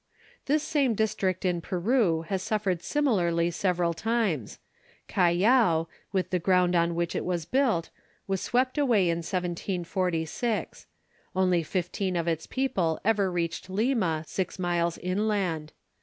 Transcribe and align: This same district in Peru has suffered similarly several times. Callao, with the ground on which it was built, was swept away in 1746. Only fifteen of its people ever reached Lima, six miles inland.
This 0.47 0.63
same 0.63 0.95
district 0.95 1.45
in 1.45 1.61
Peru 1.61 2.23
has 2.23 2.41
suffered 2.41 2.81
similarly 2.81 3.51
several 3.51 3.93
times. 3.93 4.57
Callao, 5.07 5.87
with 6.11 6.31
the 6.31 6.39
ground 6.39 6.75
on 6.75 6.95
which 6.95 7.15
it 7.15 7.23
was 7.23 7.45
built, 7.45 7.91
was 8.25 8.41
swept 8.41 8.79
away 8.79 9.11
in 9.11 9.19
1746. 9.19 10.87
Only 11.35 11.61
fifteen 11.61 12.15
of 12.15 12.27
its 12.27 12.47
people 12.47 12.99
ever 13.05 13.31
reached 13.31 13.69
Lima, 13.69 14.23
six 14.25 14.57
miles 14.57 14.97
inland. 14.97 15.71